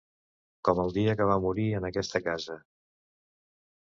[0.69, 2.59] Com el dia que va morir en aquesta casa...